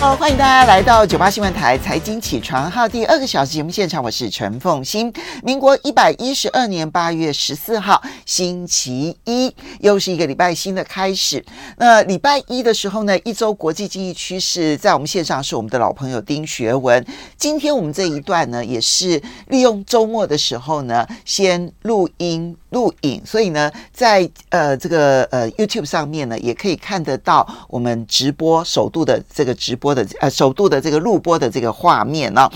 [0.00, 5.12] 好，欢迎大家来到九八新闻台财经起床号第二个小时节目现场，我是陈凤馨。
[5.42, 11.44] 民国一百一十二年八月十四号，星期一，又是一个礼拜新的开始。
[11.78, 17.04] 那礼拜一的时候呢，一周国际经济趋势，在我们线上是我们的老朋友丁学文。
[17.36, 22.56] 今天我们这一段呢，也是利用周末的时候呢，先录音。
[22.70, 32.50] 录影，所以呢，在呃这个呃 YouTube 上面呢，也可以看得到我们直播首度的这个直播播的呃首度的这个录播的这个画面啊。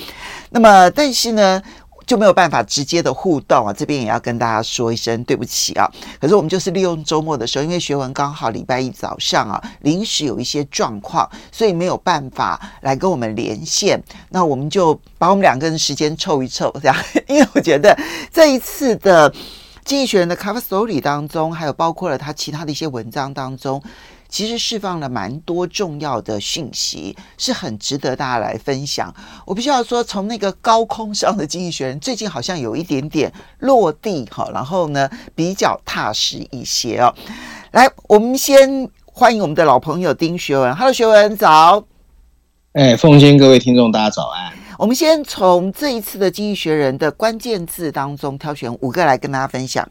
[0.50, 1.62] 那么，但是呢，
[2.06, 3.72] 就没有办法直接的互动啊。
[3.72, 5.90] 这边也要跟大家说一声对不起啊。
[6.20, 13.98] 可是我们就是利用周末的时候，因为学文刚好礼拜一早上啊临时有一些状况，所以没有办法来跟我们连线。
[14.28, 17.98] 那我们就把我们两个人时间凑一凑，这样，因为我觉得
[18.30, 19.32] 这一次的。
[19.84, 23.82] 经济学人的 cover story 当中，还有包括了他其他的一些文章当中，
[24.32, 29.14] 其实释放了蛮多重要的讯息，是很值得大家来分享。
[29.44, 37.14] 我必须要说，从那个高空上的经济学人，最近好像有一点点落地哈，然后呢比较踏实一些哦。
[37.72, 41.84] 来，我们先欢迎我们的老朋友丁学文，Hello，学文早。
[42.72, 44.50] 哎，凤馨，各位听众，大家早安。
[44.78, 49.86] 我们先从这一次的《经济学人》的关键字当中挑选五个来跟大家分享。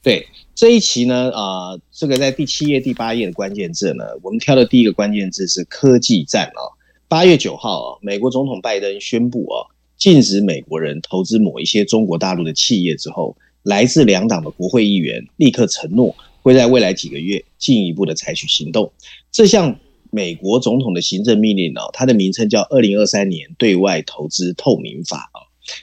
[0.00, 6.60] 对这一期呢，啊、呃，这个在第七页、第八页的关键字呢，我们挑的第一个关键字是科技战啊。
[7.08, 18.92] 八月九号啊，美国总统拜登宣布啊，禁止美国人投资某一些中国大陆的企业之后，来自两党的国会议员立刻承诺会在未来几个月进一步的采取行动。
[19.30, 19.78] 这项。
[20.14, 25.40] 美国总统的行政命令哦，它的名称叫《二零二三年对外投资透明法》啊。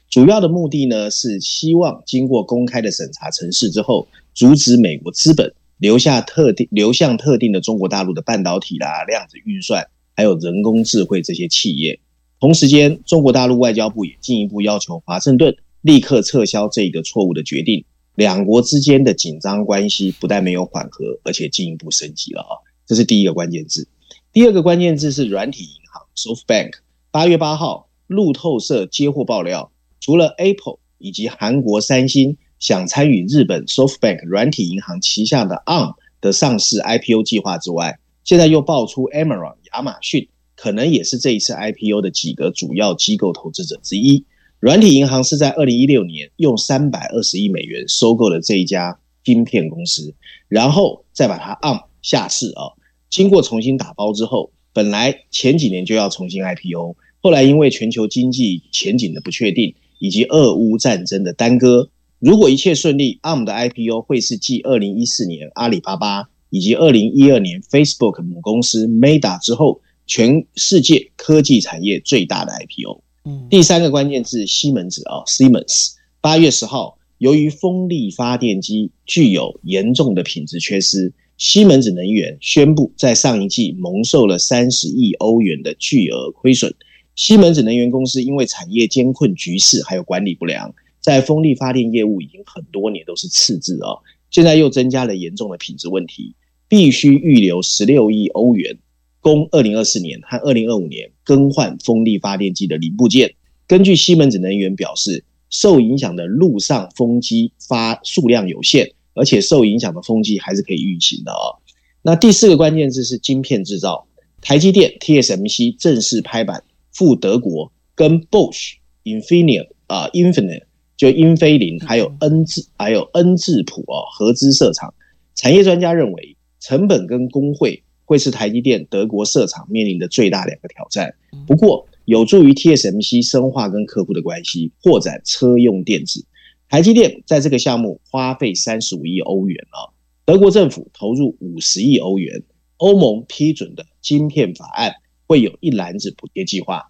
[0.07, 11.99] 主要的目的呢，是希望经过公开的审查程式之后，阻止美国资本流下特定流向特定的中国大陆的半导体啦、量子运算，还有人工智慧这些企业。
[12.39, 17.83] 同时间，中国大陆外交部也进一步要求华盛顿立刻撤销这个错误的决定。
[18.15, 22.59] 两国之间的紧张关系不但没有缓和，而且进一步升级了啊！
[22.85, 23.87] 这是第一个关键字。
[24.33, 26.73] 第二个关键字是软体银行 SoftBank。
[27.11, 44.25] 八月八号，路透社接获爆料，除了 Apple 以及韩国三星想参与日本 SoftBank 软体银行旗下的 ARM 的上市 IPO 计划之外，现在又爆出 Amazon 亚马逊可能也是这一次 IPO 的几个主要机构投资者之一。
[44.59, 50.13] 软体银行是在二零一六年用三百二十亿美元收购了这一家晶片公司，
[50.49, 52.75] 然后再把它 ARM 下市啊。
[53.09, 73.01] 经过重新打包之后，本来前几年就要重新 IPO，后来因为全球经济前景的不确定以及俄乌战争的耽搁，如果一切顺利，ARM 的 IPO 会是继二零一四年阿里巴巴以及二零一二年 Facebook 母公司 Meta 之后，全世界科技产业最大的 IPO。
[73.23, 75.93] 嗯，第三个关键字西门子啊，Siemens。
[76.19, 81.13] 八月十号，由于风力发电机具有严重的品质缺失。
[81.37, 86.75] 西门子能源宣布，在上一季蒙受了三十亿欧元的巨额亏损。
[87.15, 93.99] 西门子能源公司因为产业艰困局势还有管理不良，在风力发电业务已经很多年都是赤字哦。
[94.31, 96.35] 现在又增加了严重的品质问题，
[96.67, 98.77] 必须预留十六亿欧元，
[99.19, 103.33] 供二零二四年和二零二五年更换风力发电机的零部件。
[103.67, 108.91] 根据西门子能源表示，受影响的陆上风机发数量有限。
[109.15, 111.59] 而且受影响的风机还是可以运行的哦。
[112.01, 114.07] 那第四个关键字是晶片制造，
[114.39, 116.63] 台积电 TSMC 正式拍板
[116.93, 120.63] 赴德国跟 Bosch、Infineon 啊、Infineon
[120.99, 124.93] 就英飞凌还有恩智还有恩智浦哦合资设厂。
[125.33, 131.15] 产业专家认为，成本跟工会会是台积电德国设厂面临的最大两个挑战。
[131.47, 136.25] 不过，有助于 TSMC 深化跟客户的关系，扩展车用电子。
[136.67, 139.95] 台积电在这个项目花费三十五亿欧元啊，
[140.25, 142.43] 德国政府投入五十亿欧元，
[142.75, 144.91] 欧盟批准的晶片法案
[145.27, 146.83] 会有一篮子补贴计划，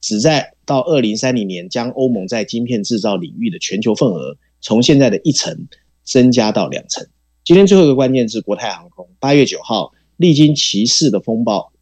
[0.00, 5.66] 旨在到二零三零年，将欧盟在晶片制造领域的全球份额从现在的一成
[6.04, 7.06] 增加到两成。
[7.42, 11.72] 今天最后一个关键字，国泰航空，八月九号，历经歧视的风暴，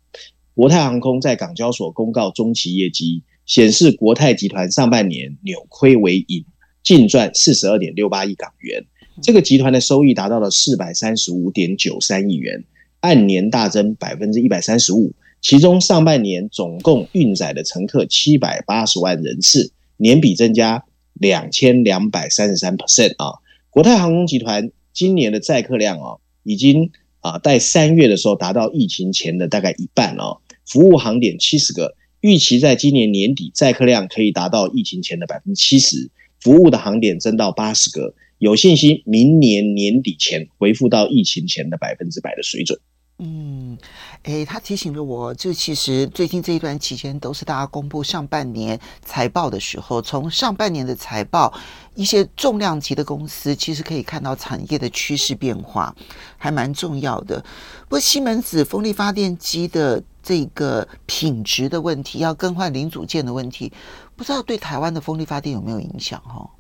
[0.55, 6.44] 国泰航空在港交所公告中期业绩，显示国泰集团上半年扭亏为盈，
[6.85, 8.87] 净赚四十二点六八亿港元。
[9.21, 12.62] 这个集团的收益达到了四百三十五点九三亿元，
[13.00, 15.12] 按年大增百分之一百三十五。
[15.48, 20.82] 其中上半年总共运载的乘客七百八十万人次，年比增加
[21.12, 23.38] 两千两百三十三 percent 啊。
[23.70, 26.90] 国泰航空集团今年的载客量啊，已经
[27.20, 30.38] 啊在三月的时候达到疫情前的大概一半哦。
[30.66, 36.10] 服务航点七十个，预期在今年年底载客量可以达到疫情前的百分之七十，
[36.40, 42.76] 服务的航点增到八十个，有信心明年年底前恢复到疫情前的百分之百的水准。
[43.19, 43.78] 嗯，
[44.23, 51.53] 诶，他提醒了我，就其实最近这一段期间都是大家公布上半年财报的时候，从上半年的财报，
[51.95, 55.95] 一些重量级的公司其实可以看到产业的趋势变化，
[56.37, 57.41] 还蛮重要的。
[57.85, 63.73] 不过西门子风力发电机的这个品质的问题，要更换零组件的问题，
[64.17, 66.21] 不知道对台湾的风力发电有没有影响？
[66.23, 66.51] 哈，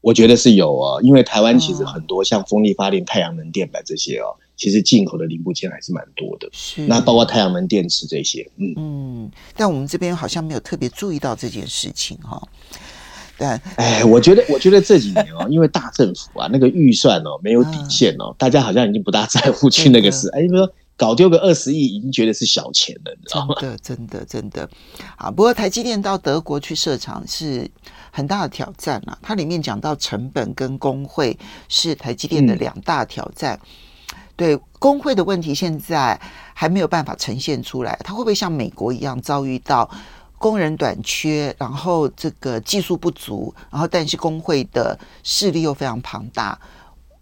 [0.00, 4.34] 我觉得是有啊，因为台湾其实很多像风力发电、太阳能电板这些哦。
[4.58, 12.42] 其实进口的零部件还是蛮多的，是那包括太阳能电池这些，嗯嗯，但我们这边好像没有特别注意到这件事情哈。
[13.38, 20.28] 但哎，我觉得我觉得这几年哦，因为大政府啊那个预算哦没有底线哦，嗯、大家好像已经不大在乎去那个事。
[20.30, 23.54] 哎，你说搞丢个二十亿，已经觉得是小钱了，你知道吗？
[23.60, 24.68] 真的真的真的
[25.16, 25.30] 啊！
[25.30, 27.70] 不过台积电到德国去设厂是
[28.10, 29.16] 很大的挑战啊。
[29.22, 31.38] 它里面讲到成本跟工会
[31.68, 33.56] 是台积电的两大挑战。
[33.62, 33.68] 嗯
[34.38, 36.18] 对工会的问题，现在
[36.54, 37.98] 还没有办法呈现出来。
[38.04, 39.90] 它会不会像美国一样遭遇到
[40.38, 46.56] 工人短缺，然后这个技术不足，然后但是工会的势力又非常庞大？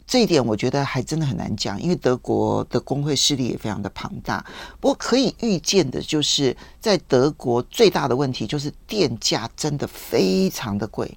[0.06, 4.44] 这一点我觉得还真的很难讲，因为德国的工会势力也非常的庞大。
[4.78, 11.16] 不过可以预见的就是，在德国最大的问题就是电价真的非常的贵。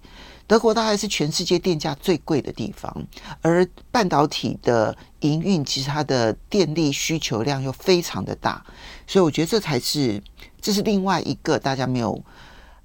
[0.49, 2.91] 德国大概是全世界电价最贵的地方，
[3.43, 8.65] 而半导体的营运其实它的电力需求量又非常的大，
[9.05, 10.19] 所以我觉得这才是
[10.59, 12.19] 这是另外一个大家没有，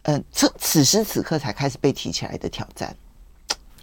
[0.03, 2.95] 嗯、呃，此此时此刻才开始被提起来的挑战。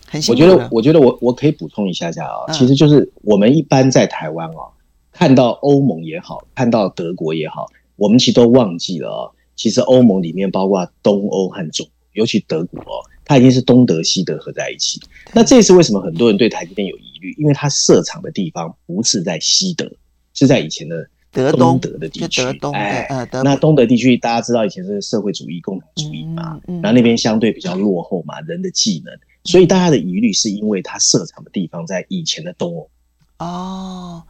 [0.08, 0.22] 很。
[0.30, 4.70] 我觉得，我觉得我我可以补充一下下啊、哦，嗯、其实就是我们一般在台湾哦，
[5.12, 13.02] 看到欧盟也好，看到德国也好，我们其实都忘记了哦，其实欧盟里面包括东欧和中，尤其德国哦。
[13.32, 15.00] 它已经是东德西德合在一起，
[15.32, 17.34] 那这是为什么很多人对台积电有疑虑？
[17.38, 19.90] 因为它设厂的地方不是在西德，
[20.34, 21.08] 是在以前的
[21.54, 22.42] 东德的地区。
[22.74, 23.08] 哎，
[23.42, 32.90] 那东德地区大家知道以前是社会主义、共产主义嘛，然后那边相对比较落后嘛，人的技能，所以大家的疑虑是因为它设厂的地方在以前的东欧。
[33.38, 34.24] 哦，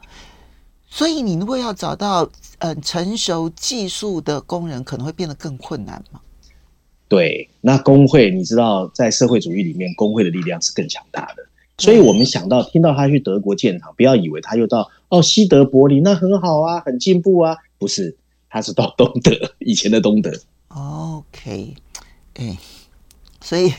[0.92, 6.20] 所以你如果要找到嗯成熟技术的工人，可能会变得更困难吗？
[7.12, 11.44] 对，那工会你知道，在社会主义里面，工会的力量是更强大的。
[11.78, 18.16] 所以我们想到听到他去德国建厂，不要以为他又到哦西德柏林，那很好啊，很进步啊，不是，
[18.50, 20.32] 他是到东德，以前的东德。
[20.70, 21.74] OK，
[22.36, 22.58] 哎，
[23.42, 23.74] 所以。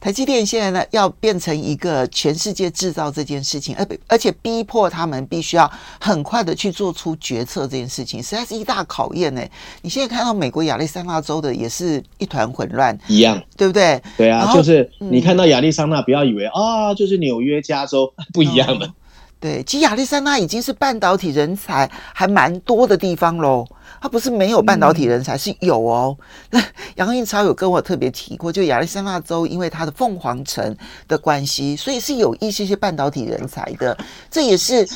[0.00, 9.42] 台积电现在呢，要变成一个全世界制造这件事情，而而且逼迫他们必须要很快的去做出决策这件事情，实在是一大考验呢。
[9.82, 14.00] 你现在看到美国亚利桑那州的也是一团混乱，一样，对不对？
[14.16, 18.86] 对啊，就是你看到亚利桑那，不要以为啊、嗯哦，就是纽约、加州 不一样了。
[18.86, 18.90] 哦
[19.40, 23.64] 对，其实亚利桑那已经是半导体人才还蛮多的地方喽。
[24.00, 26.16] 它不是没有半导体人才，嗯、是有哦。
[26.50, 26.62] 那
[26.96, 30.76] 杨应超有跟我特别提过，就亚利桑那州因为它的凤凰城
[31.06, 33.96] 的关系，所以是有一些些半导体人才的。
[34.30, 34.88] 这也是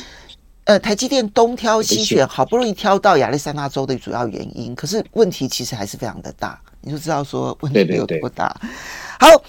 [0.65, 4.75] 呃台积电东挑西选，好不容易挑到亚利桑那州的主要原因。
[4.75, 8.55] 可是问题其实还是非常的大，你就知道说问题有多大。
[8.59, 9.43] 对对对好。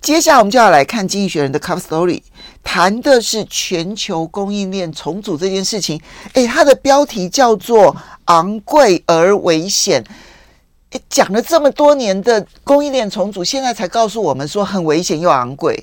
[0.00, 2.22] 接下来我们就要来看《经济学人》的 Cover Story，
[2.70, 5.98] 谈的是全球供应链重组这件事情。
[6.34, 7.96] 诶，它的标题叫做
[8.28, 10.04] “昂贵而危险”。
[10.92, 15.82] 诶，讲了这么多年的供应链重组，现在才告诉我们说很危险又昂贵。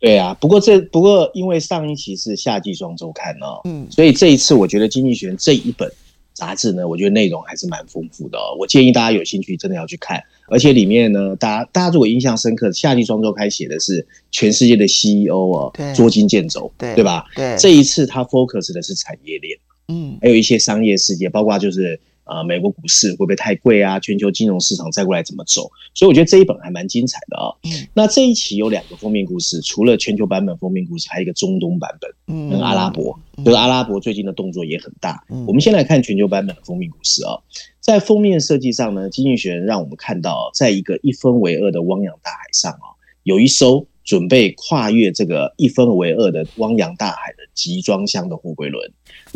[0.00, 5.88] 对啊，不过这不过因为上一期是夏季双周刊哦，嗯，所以这一次我觉得《经济学人》这一本。
[6.36, 8.54] 杂志呢，我觉得内容还是蛮丰富的哦。
[8.58, 17.24] 我建议大家有兴趣真的要去看，而且里面呢，大家大家如果印象深刻，夏季双周刊写的是全世界的 CEO 哦，对捉襟见肘，对吧？
[17.34, 23.98] 对，这一次他 focus 的是产业链，嗯，还有一些商业世界，包括就是啊、呃，美国股市会不会太贵啊？
[23.98, 25.70] 全球金融市场再过来怎么走？
[25.94, 27.56] 所以我觉得这一本还蛮精彩的啊、哦。
[27.62, 35.24] 嗯，那这一期有两个封面故事，除了全球版本封面故事，还有一个中东版本，嗯，跟阿拉伯，就是阿拉伯最近的动作也很大。
[35.30, 37.42] 嗯，我们先来看全球版本的封面故事啊、哦，
[37.80, 42.92] 在封面设计上呢，经济学人让我们看到，在一个一分为二的汪洋大海上啊、哦，
[43.22, 43.86] 有一艘。
[44.06, 48.88] 准备跨越这个一分为二的汪洋大海的集装箱的货柜轮，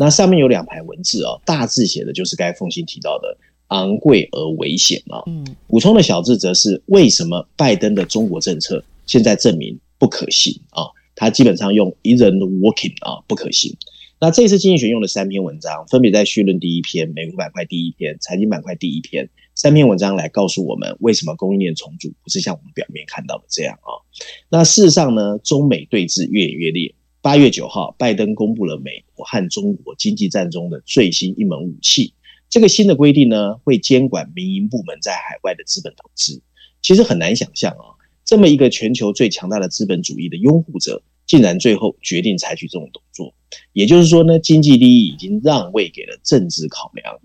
[0.03, 5.21] 那上面有两排文字哦，大字写的就是该封信提到的昂贵而危险啊。
[5.27, 10.85] 嗯，补充的小字则是为什么拜登的中国政策现在证明不可行啊？
[11.13, 13.77] 他基本上用 isn't working 啊，不可行。
[14.19, 19.29] 那这次经济学用了三篇文章，分别在绪论第一篇、美国板块第一篇、财经板块第一篇。
[19.53, 24.01] 三篇文章来告诉我们，为什么供应链重组不是像我们表面看到的这样啊？
[24.49, 26.95] 那事实上呢，中美对峙越演越烈。
[27.23, 32.13] 八月九号，拜登公布了美国和中国经济战中的最新一门武器。
[32.49, 36.41] 这个新的规定呢，会监管民营部门在海外的资本投资。
[36.81, 43.33] 其实很难想象啊，这么一个全球最强大的资本主义的拥护者，竟然最后决定采取这种动作。
[43.73, 47.19] 也就是说呢，经济利益已经让位给了政治考量，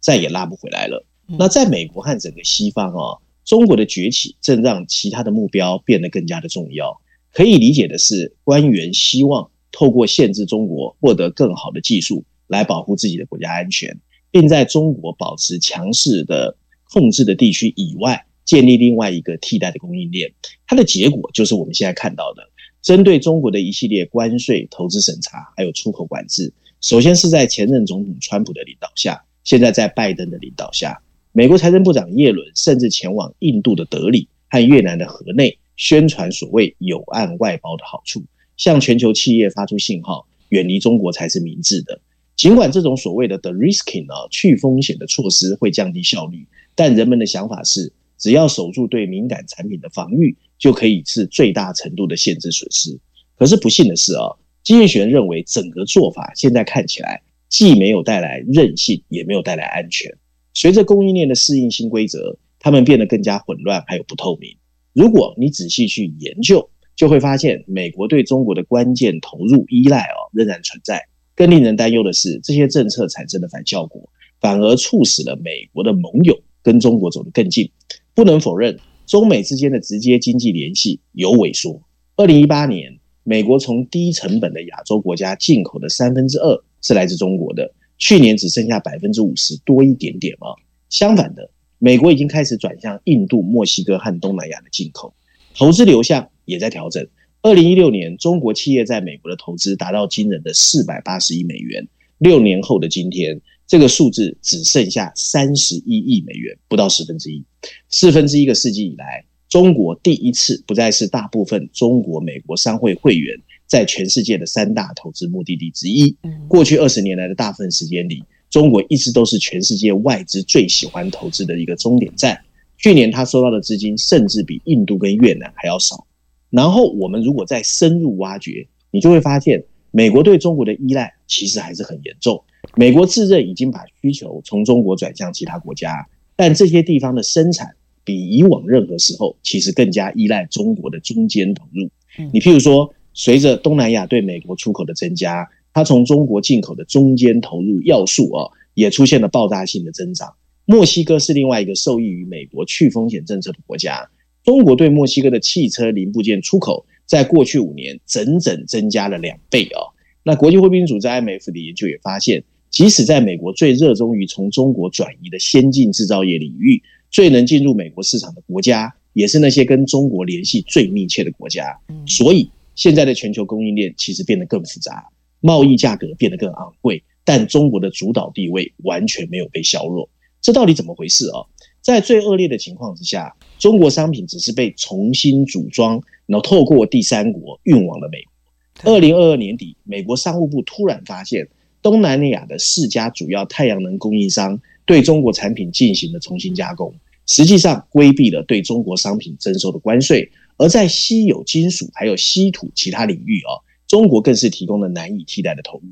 [0.00, 1.04] 再也拉不回来了。
[1.38, 7.00] 那在美国和整个西方啊，中国的崛起正让其他的目标变得更加的重要。
[7.32, 13.94] 可以理解的是，官员希望透过限制中国获得更好的技术，来保护自己的国家安全，
[14.30, 16.56] 并在中国保持强势的
[16.90, 20.32] 控制的地区以外，建立另外一个替代的供应链。
[20.66, 22.42] 它的结果就是我们现在看到的，
[22.80, 26.50] 针对中国的一系列关税、投资审查，还有出口管制。
[26.80, 30.98] 首先是在前任总统川普的领导下，现在在拜登的领导下。
[31.32, 38.24] 美国财政部长耶伦甚至前往印度的德里和越南的河内，宣传所谓“有岸外包”的好处，
[38.56, 42.00] 向全球企业发出信号：远离中国才是明智的。
[42.36, 52.98] 尽管这种所谓的 “de-risking” 啊，去风险的措施会降低效率，但人们的想法是，只要守住对敏感产品的防御，就可以是最大程度的限制损失。
[53.38, 60.14] 可是不幸的是啊，经济学人认为整个做法现在看起来既没有带来韧性，也没有带来安全。
[60.52, 64.56] 随着供应链的适应新规则，它们变得更加混乱，还有不透明。
[64.92, 71.06] 如果你仔细去研究，就会发现美国对中国的关键投入依赖哦仍然存在。
[71.34, 74.08] 更令人担忧的是，这些政策产生的反效果，
[74.40, 77.70] 反而促使了美国的盟友跟中国走得更近。
[78.14, 81.82] 不能否认，中美之间的直接经济联系有萎缩。
[82.16, 87.70] 二零一八年，美国从低成本的亚洲国家进口的三分之二是来自中国的。
[87.98, 90.56] 去年只剩下百分之五十多一点点啊。
[90.88, 95.14] 相反的，美国已经开始转向印度、墨西哥和东南亚的进口，
[95.58, 97.08] 投资流向也在调整。
[97.40, 101.88] 二零一六年，中国企业在美国的投资达到惊人的四百八十亿美元。
[102.18, 107.42] 六年后的今天，这个数字只剩下三十一亿美元，不到十分之一。
[107.88, 113.40] 四分之一个世纪以来，中国第一次不再是大部分中国美国商会会员。
[113.66, 122.40] 在全世界的三大投资目的地之一，过去二十年来的大部分时间里，中国一直都是全世界外资最喜欢投资的一个终点站。
[122.78, 126.06] 去年他收到的资金甚至比印度跟越南还要少。
[126.50, 132.42] 然后我们如果再深入挖掘，你就会发现，美国对中国的依赖其实还是很严重。
[132.76, 136.06] 美国自认已经把需求从中国转向其他国家，
[136.36, 141.88] 但这些地方的生产比以往任何时候其实更加依赖中国的中间投入。
[142.32, 142.92] 你譬如说。
[143.18, 150.34] 随着东南亚对美国出口的增加，它从中国进口的中间投入要素啊，也出现了爆炸性的增长。
[150.66, 154.06] 墨西哥是另外一个受益于美国去风险政策的国家。
[154.44, 159.94] 中国对墨西哥的汽车零部件出口，在过去五年整整增加了两倍哦。
[160.22, 171.78] 那国际货币组织 IMF 的研究也发现，即使在美国最热衷于从中国转移的先进制造业领域，最能进入美国市场的国家，也是那些跟中国联系最密切的国家。
[172.06, 172.50] 所以。
[172.76, 175.02] 现在的全球供应链其实变得更复杂，
[175.40, 180.10] 贸易价格变得更昂贵，但中国的主导地位完全没有被削弱。
[180.40, 181.44] 这到底怎么回事啊？
[181.80, 188.92] 在最恶劣的情况之下，中国商品只是被重新组装，然后透过第三国运往了美国。
[188.92, 191.48] 二零二二年底，美国商务部突然发现，
[191.82, 196.94] 东南亚的四家主要太阳能供应商对中国产品进行了重新加工，
[197.26, 200.30] 实际上规避了对中国商品征收的关税。
[200.58, 205.84] 而在稀有金属还有稀土其他领域啊，中国更是提供了难以替代的投入。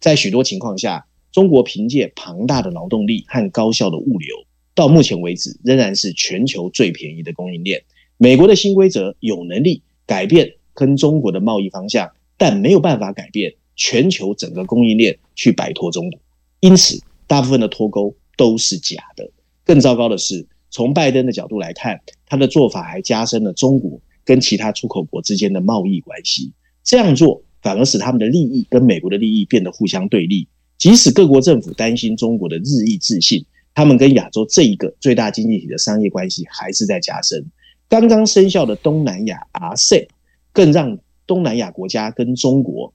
[0.00, 4.36] 在许多情况下，中国凭借庞大的劳动力和高效的物流，
[4.74, 7.82] 到目前为止仍然是全球最便宜的供应链。
[8.16, 16.20] 美国的新规则有能力改变跟中国的贸易方向，但没有办法改变全球整个供应链去摆脱中国。
[16.60, 19.30] 因此，大部分的脱钩都是假的。
[19.64, 26.52] 更糟糕的是，从拜登的角度来看，他的做法还加深了中国跟其他出口国之间的贸易关系。
[26.82, 30.48] 这样做反而使他们的利益跟美国的利益变得互相对立。
[30.78, 33.44] 即使各国政府担心中国的日益自信，
[33.74, 37.44] 他们跟亚洲这一个最大经济体的商业关系还是在加深。
[37.88, 40.06] 刚刚生效的东南亚 RCEP
[40.52, 42.92] 更让东南亚国家跟中国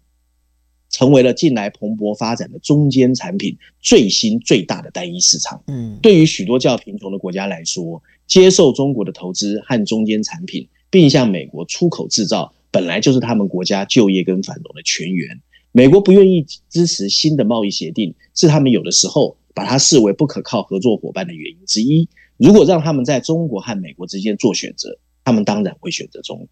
[0.89, 5.61] 成为了近来蓬勃发展的中间产品最新最大的单一市场。
[5.67, 15.41] 嗯，对于许多较贫穷的国家来说，接受中国的投资和中间产品，并向美国出口制造，本来就是他们国家就业跟繁荣的泉源。
[15.75, 22.07] 美国不愿意支持新的贸易协定，是他们有的时候把它视为不可靠合作伙伴的原因之一。
[22.37, 26.47] 如果让他们在中国和美国之间做选择，他们当然会选择中国。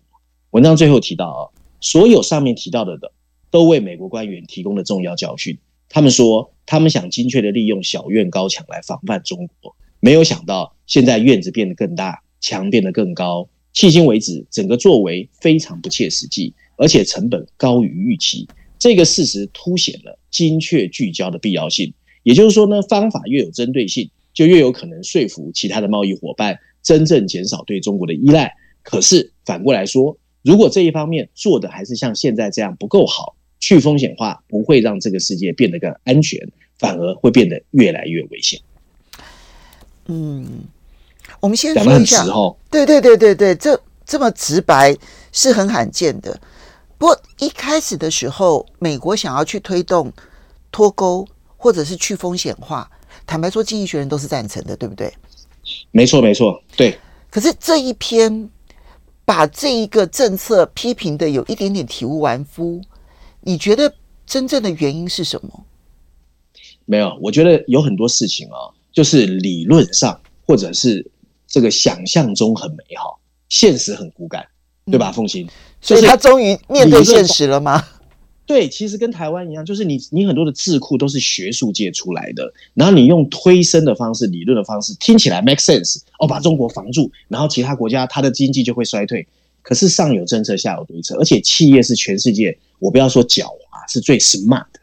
[0.49, 1.41] 文章最后提到啊，
[1.79, 3.11] 所有上面提到的的，
[3.51, 5.55] 都为美国官员提供了重要教训。
[5.87, 13.47] 他们说，他们想精确地利用小院高墙来防范中国，没有想到现在院子变得更大，墙变得更高。
[13.75, 18.47] 迄今为止，整个作为非常不切实际，而且成本高于预期。
[18.81, 21.93] 这个事实凸显了精确聚焦的必要性。
[22.23, 28.55] 也就是说呢，方法越有针对性，就越有可能说服其他的贸易伙伴真正减少对中国的依赖。
[28.81, 36.39] 可是反过来说，如果这一方面做的还是像现在这样不够好，去风险化不会让这个世界变得更安全，
[36.79, 38.59] 反而会变得越来越危险。
[40.07, 40.63] 嗯，
[41.39, 42.25] 我们先说一下，
[42.71, 44.97] 对对对对对，这这么直白
[45.31, 46.41] 是很罕见的。
[47.01, 50.13] 不过一开始的时候，美国想要去推动
[50.71, 51.27] 脱钩
[51.57, 52.87] 或者是去风险化，
[53.25, 55.11] 坦白说，经济学人都是赞成的，对不对？
[55.89, 56.95] 没错，没错，对。
[57.31, 58.47] 可是这一篇
[59.25, 62.79] 把这一个政策批评的有一点点体无完肤，
[63.39, 63.91] 你觉得
[64.27, 65.65] 真正的原因是什么？
[66.85, 71.03] 没有，我觉得有很多事情啊，就是理论上或者是
[71.47, 74.45] 这个想象中很美好，现实很骨感。
[74.85, 75.47] 对吧，凤馨？
[75.81, 77.83] 所以他终于面对现实了吗？
[78.45, 89.25] 对，其实跟台湾一样，就是你你很多的智库都是学术界出来的，然后你用推升的方式、理论的方式，听起来 make sense 哦，把中国防住，然后其他国家它的经济就会衰退。
[89.61, 94.81] 可是上有政策，下有对策，而且企业是全世界，我不要说狡猾，是最 smart 的。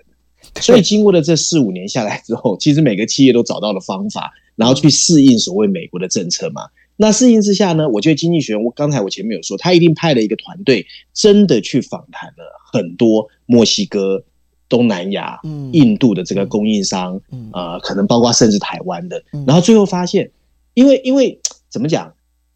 [0.62, 6.62] 所以经过了这四五年下来之后，其实每个企业都找到了方法，然后去适应所谓美国的政策嘛。
[7.00, 10.84] 那适应之下呢，我觉得经济学人，我刚才我前面有说，他一定派了一个团队，
[11.14, 14.20] 真的去访谈了很多墨西哥、
[14.68, 15.38] 东南亚、
[15.72, 17.20] 印度的这个供应商，
[17.52, 20.28] 呃，可能包括甚至台湾的，然后最后发现，
[20.74, 22.12] 因为因为怎么讲，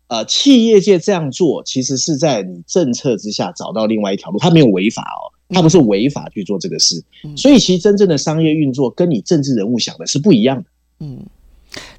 [0.09, 7.00] 呃，企业界这样做，其实是在你政策之下找到另外一条路，他没有违法哦，他不是违法去做这个事，
[7.37, 10.64] 所以其实真正的商业运作跟你政治人物想的是不一样的，
[10.98, 11.24] 嗯。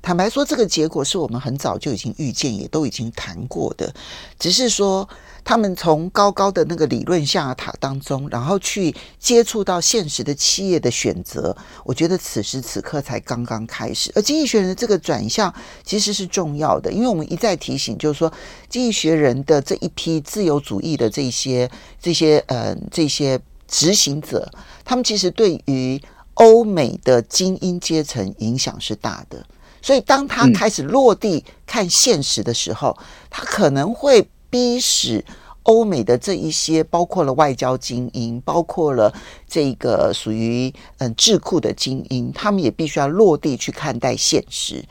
[0.02, 3.94] 坦白说，这个结果是我们很早就已经预见，也都已经谈过的。
[4.38, 5.08] 只是说，
[5.44, 11.56] 他们从高高的那个理论象牙塔当中，然后去接触到现实的企业的选择，
[11.86, 14.12] 我觉得此时此刻才刚刚开始。
[14.16, 18.32] 而经济学人的这个转向其实是重要的，因为我们一再提醒，就是说，
[18.70, 21.70] 经济学人的这一批自由主义的这些、
[22.02, 24.52] 这些、呃、这些执行者，
[24.84, 26.02] 他们其实对于
[26.36, 29.46] 欧美的精英阶层影响是大的。
[29.84, 35.24] 所以，当他开始落地看现实的时候，嗯、他可能会逼使
[35.64, 39.14] 欧美的这一些，包括了外交精英，包括了
[39.46, 44.86] 这个属于嗯智库的精英，他们也必须要落地去看待现实。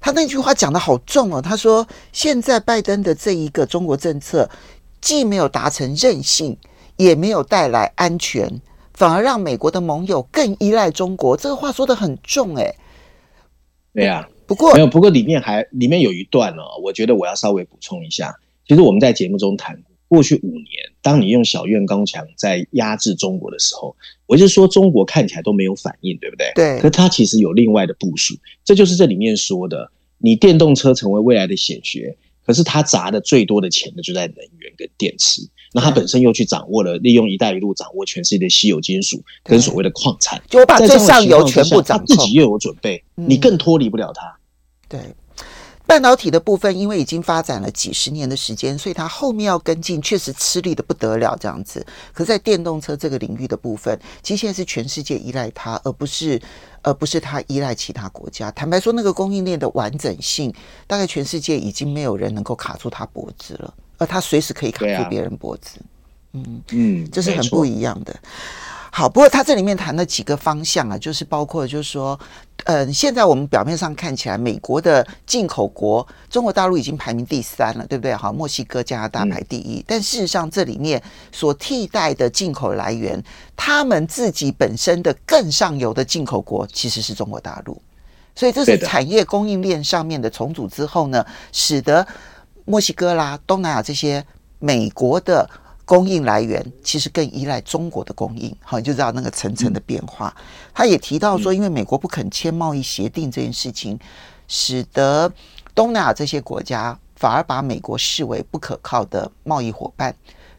[0.00, 4.48] 他那句话讲的好重哦，他说：“现在拜登的这一个中国政策，
[5.00, 6.56] 既没有达成韧性，
[6.96, 8.60] 也没有带来安全，
[8.92, 12.76] 反而让美国的盟友更依赖中国。”这个话说的很重诶。
[13.96, 18.34] 对呀，不过没有，不过里面还里面有一段哦，我觉得我要稍微补充一下。
[18.68, 20.66] 其实我们在节目中谈过，过去五年，
[21.00, 26.52] 当你用小院高墙在压制中国的时候，我就说中国看起来都没有反应，对不对？
[26.54, 26.78] 对。
[26.80, 35.42] 可它其实有另外的部署，这就是这里面说的，你电动车成为未来的显学，可是它砸的最多的钱的就在能源跟电池。
[35.76, 44.34] 那它本身又去掌握了，利用“一带一路”掌握全世界的稀有金属跟所谓的矿产，就把最上游全部掌控，自己又有准备，你更脱离不了它。
[44.88, 44.98] 对，
[45.86, 51.36] 半导体的部分，因为已经发展了几十年的时间，所以它后面要跟进，确实吃力的不得了。
[51.38, 56.40] 这样子，可是在电动车这个领域的部分，其实现在是全世界依赖它，而不是
[56.80, 58.50] 而不是它依赖其他国家。
[58.52, 60.54] 坦白说，那个供应链的完整性，
[60.86, 63.74] 大概全世界已经没有人能够卡住它脖子了。
[63.98, 65.78] 而他随时可以卡住别人脖子，
[66.32, 68.14] 嗯嗯，这是很不一样的。
[68.92, 72.18] 好，不过他这里面谈了几个方向啊，就是包括就是说，
[72.64, 78.14] 嗯，现在我们表面上看起来，美国的进口国中国大陆已经排名第三了，对不对？
[78.14, 83.22] 好，墨西哥、加拿大排第一，嗯、但事实上这里面所替代的进口来源，
[83.54, 87.78] 他们自己本身的更上游的进口国其实是中国大陆，
[88.34, 92.06] 所以这是产业供应链上面的重组之后呢，使得
[92.66, 94.22] 墨西哥啦、东南亚这些
[94.58, 95.48] 美国的。
[95.88, 100.34] 供应来源其实更依赖中国的供应，好，你就知道那个层层的变化。
[100.36, 100.42] 嗯、
[100.74, 103.96] 他也提到说，因为美国不肯签贸易协定这件事情，
[104.48, 105.32] 使得
[105.76, 110.12] 东南亚这些国家反而把美国视为不可靠的贸易伙伴。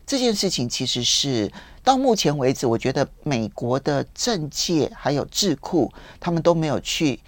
[0.06, 1.52] 这件事情其实是
[1.84, 5.92] 到目前为止，我觉得美国的政界还有智库
[6.22, 7.20] 他们都没有去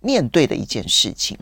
[0.00, 1.36] 面对的一件事情。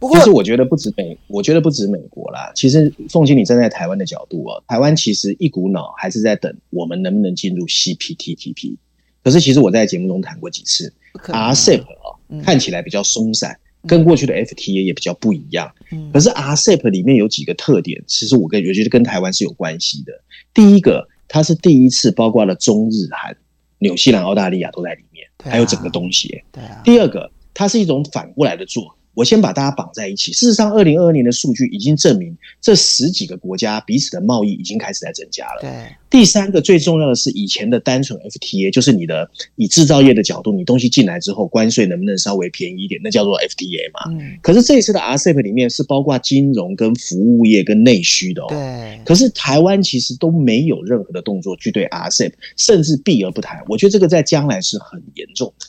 [0.00, 2.50] 不过，其实我觉得不止美，我觉得不止美国啦。
[2.54, 8.76] 其实宋经理站在台湾的角度啊，台湾其实一股脑还是在等我们能不能进入 CPTPP。
[9.22, 10.90] 可是其实我在节目中谈过几次
[11.24, 13.54] ，RCEP 啊，看起来比较松散，
[13.86, 15.70] 跟过去的 FTA 也比较不一样。
[16.10, 20.12] 可是 RCEP 里面有几个特点，其实我跟我觉得跟台湾是有关系的。
[20.54, 23.36] 第一个，它是第一次包括了中日韩、
[23.80, 26.42] 纽西兰、澳大利亚都在里面，还有整个东协。
[26.50, 26.80] 对啊。
[26.82, 28.96] 第二个，它是一种反过来的做。
[29.20, 30.32] 我先把大家绑在一起。
[30.32, 35.60] 事实上，二零二二年的数据已经证明，这十几个国家彼此的贸易已经开始在增加了。
[35.60, 35.70] 对。
[36.08, 44.10] 第三个最重要的是，以前的单纯 FTA，就是你的以制造业的角度，你东西进来之后，关税能不能稍微便宜一点，那叫做 FTA 嘛。
[44.10, 44.38] 嗯。
[44.42, 48.46] 可是这一次的 RCEP 里面是包括金融跟服务业跟内需的哦。
[48.48, 48.98] 对。
[49.04, 53.62] 可是台湾其实都没有任何的动作去对 RCEP，甚至避而不谈。
[53.68, 55.66] 我觉得这个在将来是很严重的。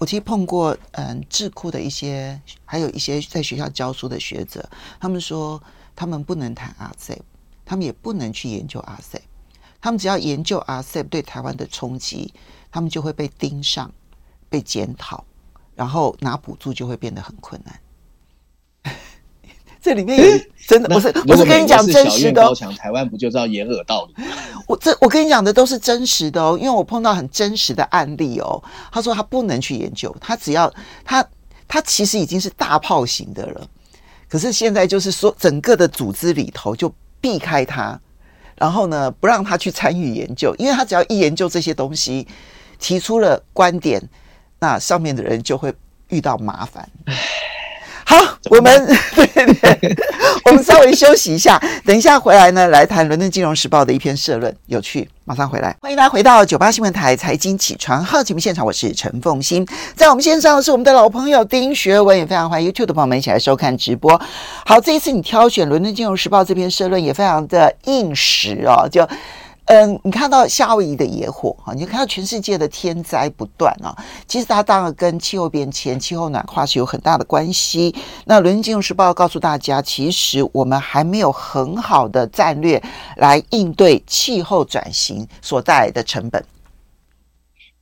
[0.00, 4.66] 我其实碰过，嗯，智库的一些，还有一些在学校教书的学者，
[4.98, 5.62] 他们说
[5.94, 7.18] 他们不能谈 RCEP，
[7.66, 9.20] 他们也不能去研究 RCEP，
[9.78, 12.32] 他们只要研究 RCEP 对台湾的冲击，
[12.72, 13.92] 他们就会被盯上，
[14.48, 15.22] 被检讨，
[15.74, 17.78] 然后拿补助就会变得很困难。
[19.82, 20.38] 这里面有
[20.68, 22.54] 真的，不是我是跟你讲真实的哦。
[22.78, 24.26] 台湾不就知道掩耳盗铃？
[24.68, 28.62] 我这我跟你讲的都是真实的哦，因为我碰到很真实的案例哦。
[28.92, 30.72] 他说他不能去研究，他只要
[31.04, 31.26] 他
[31.66, 33.66] 他其实已经是大炮型的了，
[34.28, 37.98] 可是现在就是说整个的组织里头就避开他，
[38.56, 42.28] 然后呢不让他去参与研究，因为他只要一研究这些东西，
[42.78, 44.00] 提出了观点，
[44.58, 45.74] 那上面的人就会
[46.08, 46.88] 遇到麻烦。
[48.10, 48.16] 好，
[48.50, 49.96] 我们 对对，
[50.44, 55.76] 我们稍微休息一下，等一下回来呢，来谈《伦敦金融时报》的一篇社论，有趣，马上回来。
[55.80, 64.20] 欢迎大家回到九八新闻台财经起床号节目现场，我是陈凤欣，在我们线上的是我们的老朋友丁学文，也非常欢迎 YouTube 的朋友们一起来收看直播。
[64.66, 69.08] 好，这一次你挑选《伦敦金融时报》这篇社论也非常的应时哦，就。
[69.72, 73.94] 嗯，你看到夏威夷的野火哈，你就看到全世界的天灾不断啊。
[74.26, 77.94] 其实它当然跟气候变迁、气候暖化是有很大的关系。
[78.24, 82.82] 那《伦敦金融时报》告诉大家，其实我们还没有很好的战略
[83.18, 86.44] 来应对气候转型所带来的成本。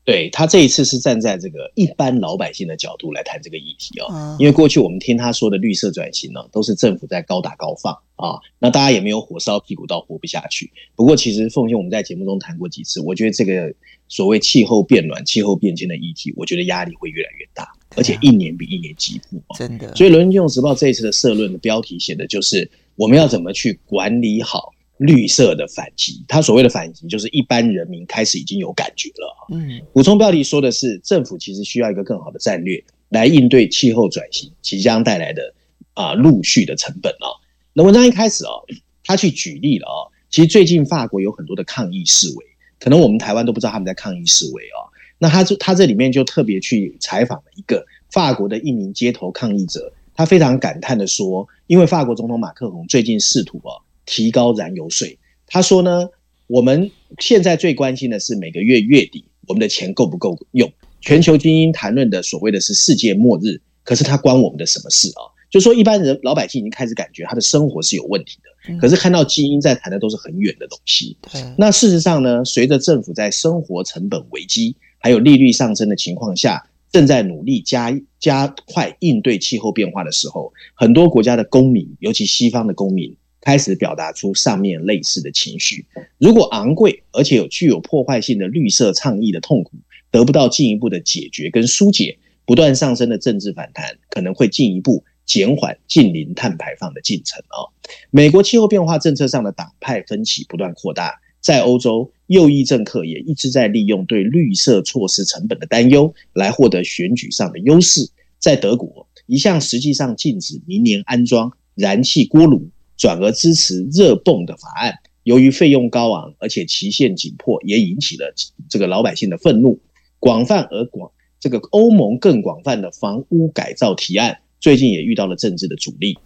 [0.09, 10.73] 对，他这一次是站在这个一般老百姓的角度来谈这个议题哦，因为过去我们听他说的绿色转型呢，都是政府在高打高放啊，那大家也没有火烧屁股到活不下去。
[10.97, 13.71] 不过其实凤馨我们在节目中谈过几次，我觉得这个
[14.09, 19.95] 所谓气候变暖、气候变迁的议题，我觉得压力会越来越大，而且一年比一年急迫，真的。
[19.95, 24.73] 所以《伦敦金融时报》这一次的社论的标题写的就是我们要怎么去管理好。
[24.99, 29.47] 绿色的反击，他所谓的反击，就是一般人民开始已经有感觉了。
[29.53, 35.55] 嗯，补充标题说的是，政府其实需要一个更好的战略来应对气候转型即将带来的
[35.95, 37.31] 啊陆续的成本啊。
[37.73, 38.51] 那文章一开始啊，
[39.05, 42.45] 他去举例了啊，其实最近法国有很多的抗议示威，
[42.81, 44.91] 可能我们台湾都不知道他们在抗议示威哦。
[45.21, 53.83] 那他就他这里面就特别去采访了一个法国的一名街头抗议者，他非常感叹的说，因为法国总统马克龙最近试图哦。
[54.09, 56.09] 提高燃油税，他说呢，
[56.47, 60.73] 我们现在最关心的是每个月月底我们的钱够不够用。
[61.03, 65.29] 全球精英谈论的所谓的是世界末日，可是它关我们的什么事啊？
[65.51, 71.17] 就说一般人老百姓已经开始感觉他的生活是有问题的，可是看到精英在谈的都是很远的东西。
[71.57, 83.15] 那事实上呢，随着政府在生活成本危机还有利率上升的情况下，正在努力加加快应对气候变化的时候，很多国家的公民，尤其西方的公民。
[83.41, 85.87] 开始表达出上面类似的情绪。
[86.19, 89.73] 如果昂贵而且有具有破坏性的绿色倡议的痛苦
[90.11, 97.69] 得不到进一步的解决跟疏解，不断上升的政治反弹可能会进一步减缓近零碳排放的进程哦。
[98.11, 108.09] 美国气候变化政策上的党派分歧不断扩大，在欧洲，右翼政客也一直在利用对绿色措施成本的担忧来获得选举上的优势。
[108.39, 112.69] 在德国，一项实际上禁止明年安装燃气锅炉，
[112.99, 118.35] 转而支持热泵的法案，由于费用高昂，而且期限紧迫，也引起了
[118.69, 119.81] 这个老百姓的愤怒。
[120.19, 126.19] 广泛而广，这个欧盟更广泛的房屋改造提案，最近也遇到了政治的阻力。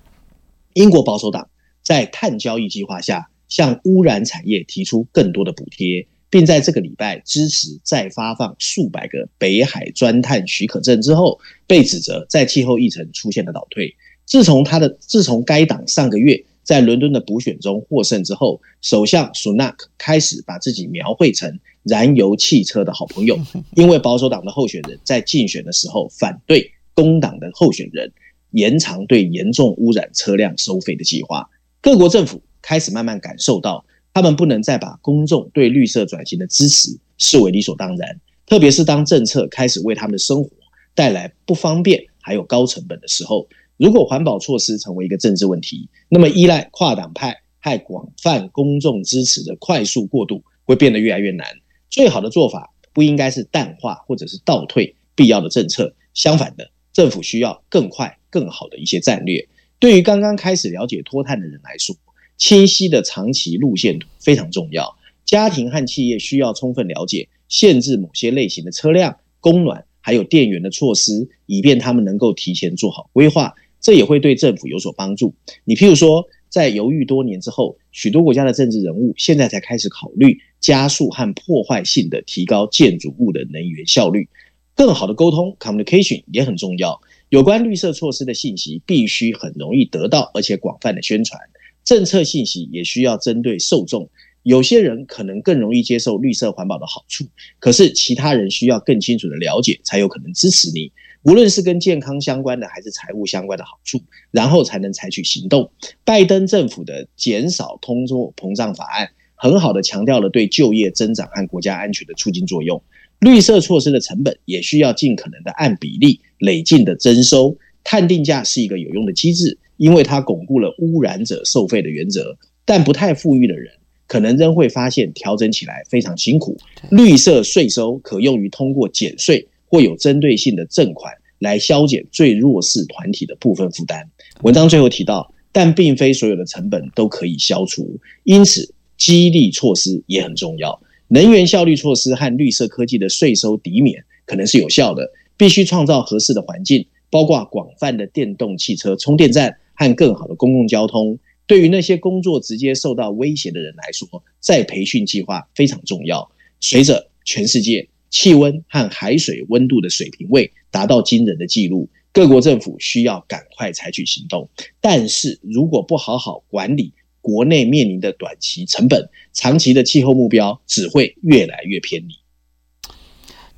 [0.73, 1.51] 英国保守党
[1.83, 13.95] 在碳交易计划下，向污染产业提出更多的补贴，并在这个礼拜支持再发放数百个北海钻探许可证之后，被指责在气候议程出现了倒退。
[14.25, 23.37] 自从他的自从该党上个月在伦敦的补选中获胜之后，首相苏纳克开始把自己描绘成燃油汽车的好朋友，
[23.75, 28.13] 因为保守党的候选人在竞选的时候反对工党的候选人
[28.53, 31.51] 延长对严重污染车辆收费的计划。
[31.81, 40.51] 各国政府开始慢慢感受到，他们不能再把公众对绿色转型的支持视为理所当然，特别是当政策开始为他们的生活
[40.95, 43.49] 带来不方便还有高成本的时候。
[43.83, 51.45] 如果环保措施成为一个政治问题，那么依赖跨党派和广泛公众支持的快速过渡会变得越来越难。
[51.91, 59.49] 最好的做法不应该是淡化或者是倒退必要的政策，相反的，政府需要更快、更好的一些战略。
[59.81, 61.97] 对于刚刚开始了解脱碳的人来说，
[62.39, 64.97] 清晰的长期路线图非常重要。
[65.25, 73.53] 家庭和企业需要充分了解限制某些类型的车辆、供暖还有电源的措施，以便他们能够提前做好规划。
[73.83, 75.35] 这也会对政府有所帮助。
[75.65, 84.29] 你譬如说，在犹豫多年之后，许多国家的政治人物现在才开始考虑加速和破坏性的提高建筑物的能源效率。
[84.75, 86.99] 更好的沟通 （communication） 也很重要。
[87.29, 91.41] 有关绿色措施的信息必须很容易得到，而且广泛的宣传。
[91.85, 94.09] 政策信息也需要针对受众。
[94.45, 97.25] 有些人可能更容易接受绿色环保的好处，
[97.59, 100.91] 可是其他人需要更清楚的了解，才有可能支持你。
[101.23, 105.71] 无论是跟健康相关的，还是财务相关的好处，然后才能采取行动。
[106.05, 112.83] 拜登政府的减少通货膨胀法案，很好的强调了对就业增长和国家安全的促进作用。
[113.21, 117.57] 绿色措施的成本也需要尽可能的按比例累进的征收。
[117.85, 122.37] 碳定价是一个有用的机制，因为它巩固了污染者受费的原则。
[122.65, 123.73] 但不太富裕的人
[124.09, 126.57] 可能仍会发现调整起来非常辛苦。
[126.91, 129.49] 绿色税收可用于通过减税。
[129.73, 134.07] 会有针对性的赠款来削减最弱势团体的部分负担。
[134.43, 140.79] 文章最后提到，但并非所有的成本都可以消除，因此激励措施也很重要。
[141.09, 151.19] 能源效率措施和绿色科技的税收抵免可能是有效的，必须创造合适的环境，包括广泛的电动汽车充电站和更好的公共交通。
[151.47, 156.31] 对于那些工作直接受到威胁的人来说，再培训计划非常重要。
[156.61, 157.89] 随着全世界。
[158.13, 164.49] 气温和海水温度的水平位达到惊人的记录，各国政府需要赶快采取行动。
[164.81, 172.15] 但是如果不好好管理国内面临的短期成本，长期的气候目标只会越来越偏离。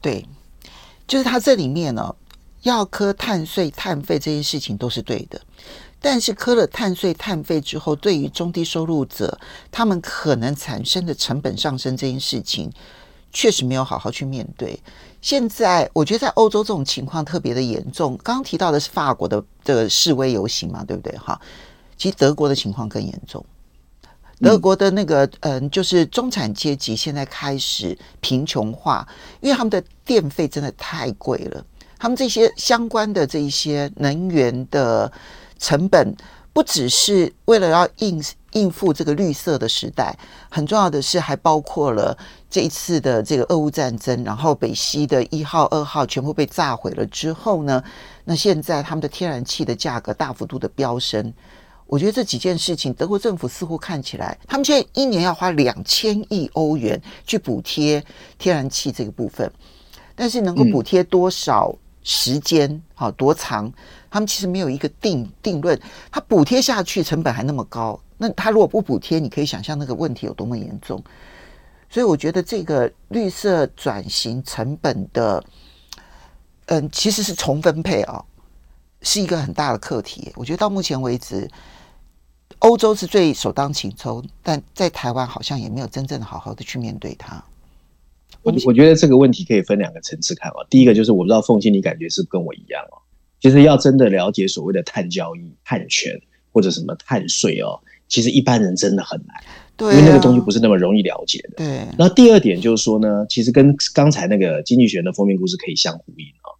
[0.00, 0.24] 对，
[1.08, 2.14] 就是他这里面呢、
[2.62, 5.40] 要科碳税、碳费这些事情都是对的，
[5.98, 9.40] 但是课了碳税、碳费之后，对于中低收入者，
[9.72, 12.70] 他们可能产生的成本上升这件事情。
[13.34, 14.80] 确实没有好好去面对。
[15.20, 18.16] 现在我觉得在欧洲这种情况特别的严重。
[18.22, 21.14] 刚刚提到的是法国的这个示威游行嘛，对不对？
[21.18, 21.38] 哈，
[21.98, 23.44] 其实德国的情况更严重。
[24.40, 29.06] 德国的那个嗯，就是中产阶级现在开始贫穷化，
[29.40, 31.64] 因为他们的电费真的太贵了。
[31.98, 35.10] 他们这些相关的这一些能源的
[35.58, 36.14] 成本，
[36.52, 38.22] 不只是为了要应
[38.54, 40.16] 应付这个绿色的时代，
[40.50, 42.16] 很重要的是还包括了
[42.50, 47.82] 这一次的这个俄乌战争，然后北溪的一号、二号全部被炸毁了之后呢，
[48.24, 51.32] 那现在他们的天然气的价格大幅度的飙升，
[51.86, 58.02] 我觉得这几件事情，德国政府似乎看起来，他们现在一年要花两千亿欧元去补贴
[58.38, 59.50] 天然气这个部分，
[60.14, 63.72] 但是能够补贴多少时间，好、多长？
[64.10, 65.76] 他们其实没有一个定定论，
[66.08, 71.04] 他补贴下去成本还那么高，那他如果不补贴，你可以想象那个问题有多么严重。
[71.90, 75.44] 所以我觉得这个绿色转型成本的，
[76.66, 78.24] 嗯，其实是重分配啊，
[79.02, 80.32] 是一个很大的课题。
[80.36, 81.46] 我觉得到目前为止，
[82.60, 87.44] 欧洲是最首当其冲，但在台湾好像也没有真正的好好的去面对它。
[88.42, 90.66] 我我觉得这个问题可以分两个层次看哦。
[90.70, 92.96] 第一个就是我不知道凤馨，你感觉是跟我一样哦。
[93.40, 96.18] 其实要真的了解所谓的碳交易、碳权
[96.50, 99.36] 或者什么碳税哦，其实一般人真的很难。
[99.76, 101.56] 对、啊，因为那个东西不是那么容易了解的。
[101.56, 101.66] 对。
[101.98, 106.54] 然后第二点就是说呢，其实跟刚才那个经济学人的封面故事可以相呼应啊。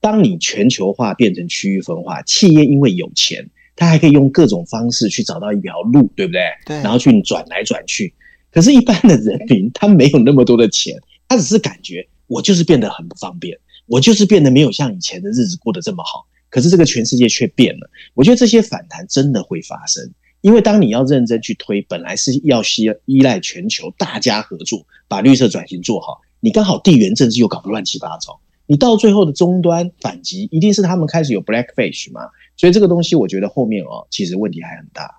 [0.00, 6.40] 当你全球化变成区域分化，企业因为有钱，它还可以用各种方式去找到一条路，对不对？
[6.64, 6.76] 对。
[6.76, 8.14] 然后去转来转去。
[8.52, 10.96] 可是，一般的人民他没有那么多的钱，
[11.28, 16.26] 他只是感觉我就是变得很不方便，我就是变得没有像以前的日子过得这么好。
[16.48, 17.88] 可是这个全世界却变了。
[18.12, 20.04] 我觉得这些反弹真的会发生，
[20.40, 32.22] 因为当你要认真去推，本来是要需要依赖全球大家合作，把绿色转型做好，你刚好地缘政治又搞得乱七八糟，你到最后的终端反击，一定是他们开始有 blackfish 嘛。
[32.56, 35.14] 所以这个东西，我觉得后面哦，其实问题还很大。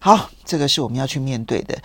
[0.00, 1.76] 好，这个是我们要去面对的。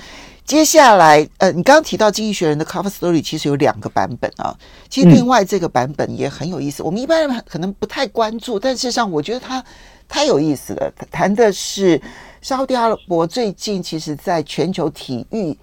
[0.46, 4.56] 接下来，呃，你刚刚提到《经济学人》的 cover story 其实有两个版本啊。
[4.90, 9.64] 其实另外这个版本也很有意思，嗯、我们一般人可能不太关注，但事实上我觉得它
[10.08, 10.94] 太有意思了。
[11.10, 12.00] 谈的是
[12.44, 15.58] 沙特阿拉伯最近其实在全球体育，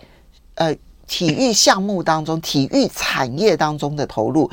[0.54, 0.74] 呃，
[1.06, 4.50] 体育项目当中，体育产业当中的投入。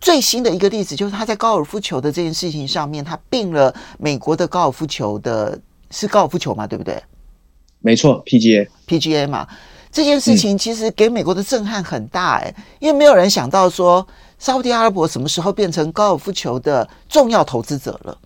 [0.00, 5.56] 最新的一个例子就是他在高尔夫球的这件事情上面，他并了美国的高尔夫球的，
[5.92, 7.00] 是高尔夫球嘛，对不对？
[7.78, 9.46] 没错，PGA，PGA 嘛，
[9.92, 14.04] 这件事情其实给美国的震撼很大哎、嗯，因为没有人想到说
[14.36, 18.18] 沙特阿拉伯什么时候变成高尔夫球的重要投资者了。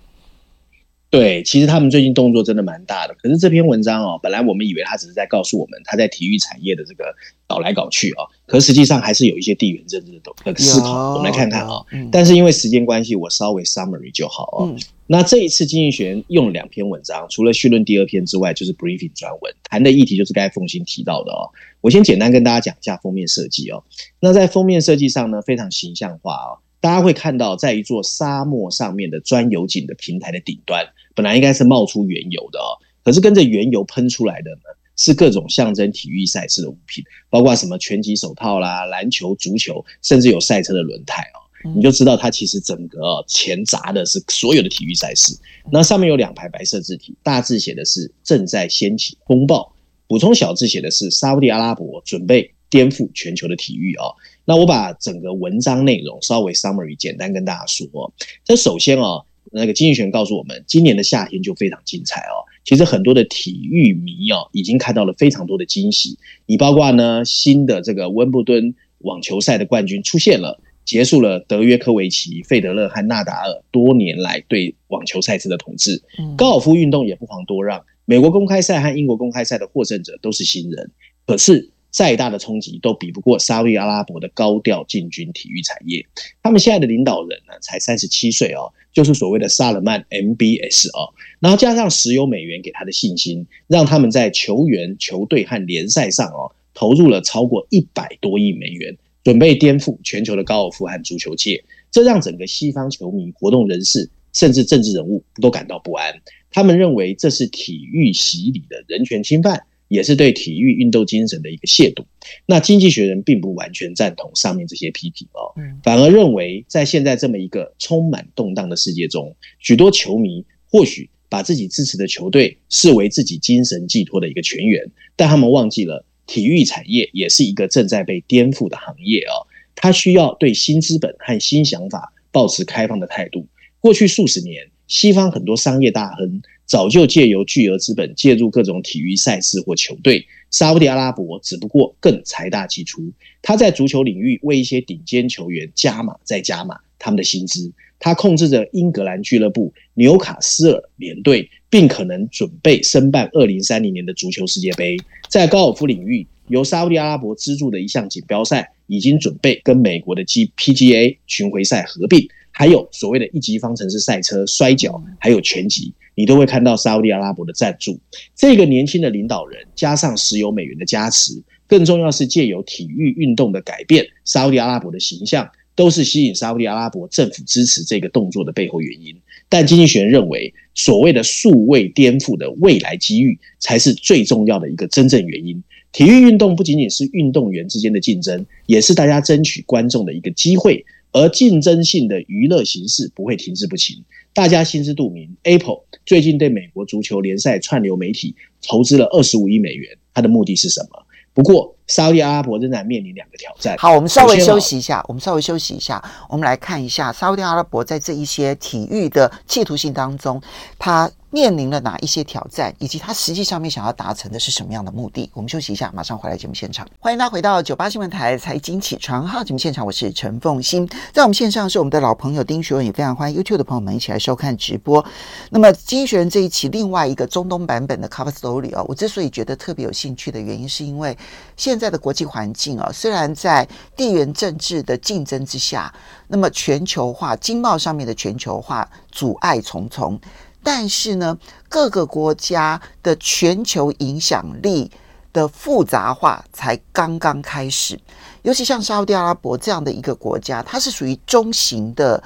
[1.08, 3.14] 对，其实他们最近动作真的蛮大的。
[3.22, 7.14] 可是这篇文章哦，本来我们以为他只是在告诉我们他在体育产业的这个
[7.46, 11.14] 搞来搞去哦，可实际上还是有一些地缘政治的的思考。
[11.14, 14.68] 我们来看看啊、哦嗯，但是因为时间关系，我稍微 summary 就好哦。
[14.68, 21.48] 嗯、那这一次经济学人用了两篇文章，除了绪论第二篇之外，就是 briefing 专文，谈的议题就是刚才凤馨提到的哦。
[21.80, 23.84] 我先简单跟大家讲一下封面设计哦。
[24.20, 26.58] 那在封面设计上呢，非常形象化哦。
[26.80, 34.62] 大家会看到，在一座沙漠上面的钻油井的平台的顶端，本来应该是冒出原油的哦，可是跟着原油喷出来的呢，
[34.96, 41.42] 是各种象征体育赛事的物品，包括什么拳击手套啦、篮球、足球，甚至有赛车的轮胎哦。
[41.74, 45.36] 你就知道它其实整个哦，钱砸的是所有的体育赛事。
[45.72, 49.72] 那上面有两排白色字体，大字写的是正在掀起风暴，
[50.06, 54.14] 补充小字写的是沙乌地阿拉伯准备颠覆全球的体育哦。
[54.44, 58.12] 那我把整个文章内容稍微 summary 简单跟大家说哦。
[58.44, 62.46] 这首先哦，那个经济学告诉我们，今年的夏天就非常精彩哦。
[62.64, 66.18] 其实很多的体育迷哦，已经看到了非常多的惊喜。
[66.46, 76.02] 你包括呢，新的这个温布顿网球赛的冠军出现了，结束了德约科维奇、费德勒和纳达尔多年来对网球赛事的统治。
[76.36, 80.90] 高尔夫运动也不遑多让，美国公开赛和英国公开赛的获胜者都是新人。
[81.26, 81.70] 可是。
[81.96, 86.04] 再大的冲击都比不过沙特阿拉伯的高调进军体育产业。
[86.42, 101.64] 他们现在的领导人呢，才三十七岁哦，就是所谓的萨勒曼 MBS 哦，然后加上石油美元给他的信心，让他们在球员、球队和联赛上哦，投入了超过一百多亿美元，准备颠覆全球的高尔夫和足球界。
[101.90, 106.20] 这让整个西方球迷、活动人士，甚至政治人物都感到不安。
[106.50, 109.62] 他们认为这是体育洗礼的人权侵犯。
[109.88, 112.04] 也是对体育运动精神的一个亵渎。
[112.46, 133.46] 那经济学人并不完全赞同上面这些批评哦，反而认为在现在这么一个充满动荡的世界中，许多球迷或许把自己支持的球队视为自己精神寄托的一个泉源，但他们忘记了体育产业也是一个正在被颠覆的行业哦，它需要对新资本和新想法保持开放的态度。
[133.80, 136.42] 过去数十年，西方很多商业大亨。
[136.66, 143.12] 早就借由巨额资本介入各种体育赛事或球队，沙乌地阿拉伯只不过更财大气粗。
[143.40, 154.96] 他在足球领域为一些顶尖球员加码再加码他们的薪资，他控制着英格兰俱乐部纽卡斯尔联队，并可能准备申办二零三零年的足球世界杯。
[155.28, 165.92] 在高尔夫领域，由沙乌地阿拉伯资助的一项锦标赛已经准备跟美国的 GPGA 巡回赛合并，还有所谓的一级方程式赛车、摔跤，还有拳击。
[166.14, 168.00] 你都会看到沙乌地阿拉伯的赞助，
[168.34, 179.14] 这个年轻的领导人加上石油美元的加持，更重要是借由体育运动的改变，沙乌地阿拉伯的形象，都是吸引沙乌地阿拉伯政府支持这个动作的背后原因。
[179.50, 185.62] 但经济学人认为，所谓的数位颠覆的未来机遇，才是最重要的一个真正原因。
[185.92, 190.84] 体育运动不仅仅是运动员之间的竞争，也是大家争取观众的一个机会，
[191.16, 193.96] 而竞争性的娱乐形式不会停滞不前。
[194.34, 201.06] 大家心知肚明，Apple 最近对美国足球联赛串流媒体投资了二十五亿美元，它的目的是什么？
[201.32, 203.78] 不过，沙特阿拉伯仍然面临两个挑战。
[203.78, 210.38] 好，我们稍微休息一下，我们稍微休息一下，我们来看一下沙特阿拉伯在这一些体育的企图性当中，
[210.78, 215.30] 它面临了哪一些挑战，以及他实际上面想要达成的是什么样的目的？
[215.34, 216.88] 我们休息一下，马上回来节目现场。
[216.98, 225.04] 欢迎大家回到九八新闻台财经起床号节目现场，我是陈凤馨，在我们线上是我们的老朋友丁学文，也非常欢迎 YouTube 的朋友们一起来收看直播。
[225.50, 231.14] 那么《经济学人》这一期另外一个中东版本的 Cover Story 啊，我之所以觉得特别有兴趣的原因，是因为
[231.54, 235.92] 现在的国际环境啊，虽然在地缘政治的竞争之下，
[236.28, 240.18] 那么全球化经贸上面的全球化阻碍重重。
[240.66, 241.38] 但是呢，
[241.68, 244.90] 各个国家的全球影响力
[245.32, 247.96] 的复杂化才刚刚开始。
[248.42, 252.20] 尤其像沙乌地阿拉伯这样的一个国家，它是属于中型的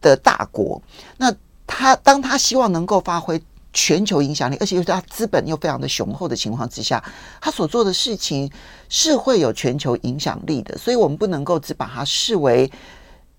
[0.00, 0.80] 的大国。
[1.16, 1.34] 那
[1.66, 7.02] 他当他希望能够发挥全球影响力，而且又是他资本又非常的雄厚的情况之下，
[7.40, 8.48] 他所做的事情
[8.88, 10.78] 是会有全球影响力的。
[10.78, 12.70] 所以我们不能够只把它视为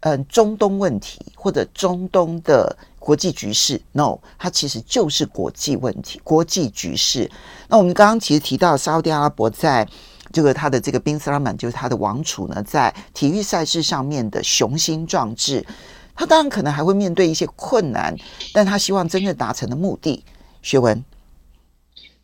[0.01, 2.77] 嗯中东问题或者中东的。
[3.01, 7.27] 国际局势，no，它其实就是国际问题、国际局势。
[7.67, 9.87] 那我们刚刚其实提到沙乌地阿拉伯在
[10.31, 15.65] 这个他的这个宾斯拉曼，就是他的王储呢，在体育赛事上面的雄心壮志，
[16.13, 18.15] 他当然可能还会面对一些困难，
[18.53, 20.23] 但他希望真正达成的目的，
[20.61, 21.03] 学文，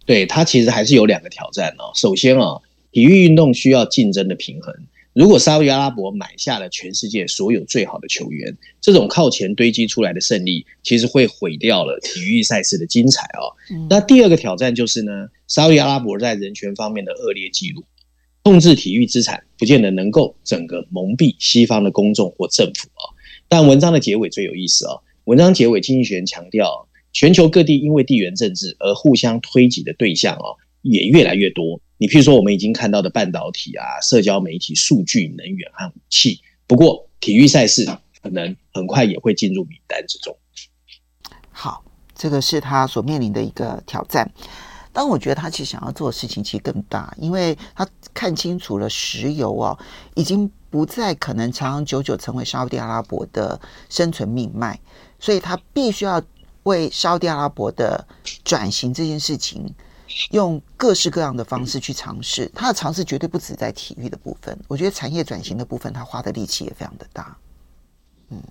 [0.05, 1.89] 对他其实还是有两个挑战哦。
[1.95, 2.61] 首先啊，
[2.91, 4.75] 体育运动需要竞争的平衡。
[5.17, 13.49] 如果沙特阿拉伯买下了全世界所有最好的球员，这种靠钱堆积出来的胜利，其实会毁掉了体育赛事的精彩哦。
[13.71, 15.11] 嗯、那第二个挑战就是呢，
[15.47, 17.83] 沙特阿拉伯在人权方面的恶劣记录，
[18.43, 23.09] 控制体育资产，不见得能够整个蒙蔽西方的公众或政府啊。
[23.47, 30.53] 但文章的结尾最有意思啊，文章结尾经济学人强调，全球各地因为地缘政治而互相推挤的对象哦，
[30.83, 31.81] 也越来越多。
[31.97, 36.41] 你譬如说，我们已经看到的半导体啊、社交媒体、数据、能源和武器。
[36.67, 37.85] 不过，体育赛事
[38.21, 40.37] 可能很快也会进入名单之中。
[41.51, 41.83] 好，
[42.13, 44.31] 这个是他所面临的一个挑战。
[44.93, 49.77] 但我觉得他其实想要做的事情其实更大，因为他看清楚了石油哦，
[50.15, 54.79] 已经不再可能长长久久成为沙乌地阿拉伯的生存命脉，
[55.19, 56.21] 所以他必须要
[56.63, 58.07] 为沙乌地阿拉伯的
[58.43, 59.73] 转型这件事情。
[60.31, 64.57] 用各式各样的方式去尝试，他的尝试绝对不止在体育的部分。
[64.67, 67.37] 我觉得产业转型的部分，他花的力气也非常的大。
[68.29, 68.41] 嗯，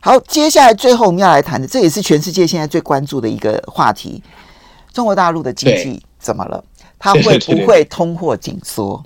[0.00, 4.22] 好，接下来最后我们要来谈的，这也是全世界现在最关注的一个话题：
[4.92, 6.64] 中国大陆的经济怎么了？
[6.98, 9.02] 它会不会通货紧缩？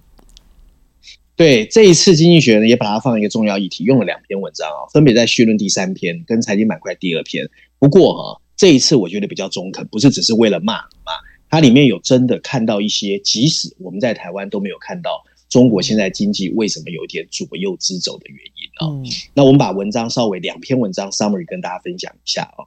[1.37, 7.49] 对，这一次经济学呢也把它放一个重要议题，用了两篇文章啊，分别在绪论第三篇跟财经板块第二篇。
[7.79, 10.75] 不过哈、啊，这一次我觉得比较中肯，不是只是为了骂
[11.05, 11.13] 骂。
[11.51, 19.03] 它里面有真的看到一些，即使我们在台湾都没有看到，中国现在经济为什么有点左右之走的原因啊、哦？
[19.05, 22.67] 嗯、那我们把文章稍微两篇文章 summary 跟大家分享一下啊、哦。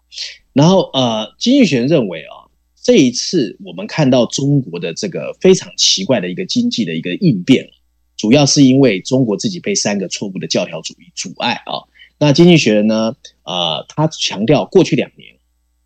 [0.53, 7.69] 然后呃，经济学人认为啊、哦，这一次我们看到中国的这个非常奇怪的一个经济的一个应变，
[8.15, 11.87] 主要是因为中国自己被三个错误的教条主义阻碍啊、哦。
[12.19, 15.36] 那经济学人呢，呃，他强调过去两年。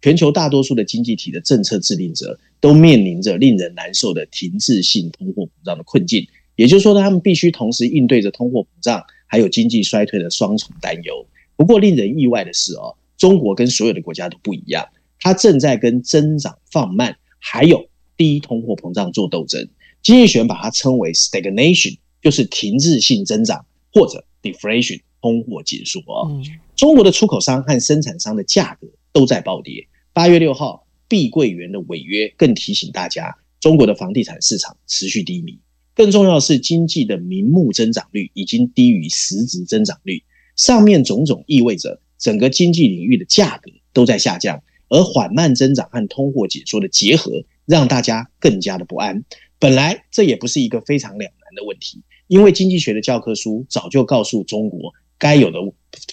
[0.01, 11.25] 全球大多数的经济体的政策制定者都面临着令人难受的停滞性通货膨胀的困境，也就是说，他们必须同时应对着通货膨胀还有经济衰退的双重担忧。
[11.55, 14.87] 不过，令人意外的是哦，中国跟所有的国家都不一样，
[15.19, 17.87] 它正在跟增长放慢还有
[18.17, 19.67] 低通货膨胀做斗争。
[20.01, 26.27] 经济学人把它称为 stagnation，就是停滞性增长，或者 deflation，通货紧缩哦。
[26.31, 26.43] 嗯、
[26.75, 29.87] 中国的出口商和生产商的价格都在暴跌。
[30.13, 35.57] 八月六号，碧桂园的违约更提醒大家，中国的房地产市场持续低迷。
[35.95, 40.21] 更重要的是，经济的名目增长率已经低于实质增长率。
[40.57, 47.31] 上面种种意味着，整个经济领域的价格都在下降，而缓慢增长和通货紧缩的结合，
[47.65, 49.23] 让大家更加的不安。
[49.59, 55.59] 本来这也不是一个非常两难的问题，因为经济学的教科书早就告诉中国，该有的